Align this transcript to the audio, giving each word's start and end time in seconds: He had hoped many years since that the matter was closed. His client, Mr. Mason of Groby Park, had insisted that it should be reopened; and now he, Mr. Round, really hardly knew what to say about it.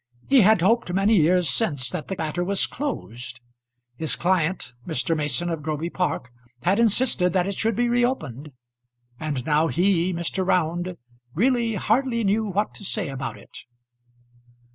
He 0.27 0.41
had 0.41 0.61
hoped 0.61 0.91
many 0.91 1.15
years 1.15 1.47
since 1.47 1.91
that 1.91 2.07
the 2.07 2.15
matter 2.17 2.43
was 2.43 2.65
closed. 2.65 3.39
His 3.97 4.15
client, 4.15 4.73
Mr. 4.87 5.15
Mason 5.15 5.47
of 5.51 5.61
Groby 5.61 5.91
Park, 5.91 6.31
had 6.63 6.79
insisted 6.79 7.33
that 7.33 7.45
it 7.45 7.53
should 7.55 7.75
be 7.75 7.87
reopened; 7.87 8.51
and 9.19 9.45
now 9.45 9.67
he, 9.67 10.11
Mr. 10.11 10.43
Round, 10.43 10.97
really 11.35 11.75
hardly 11.75 12.23
knew 12.23 12.45
what 12.45 12.73
to 12.73 12.83
say 12.83 13.09
about 13.09 13.37
it. 13.37 13.55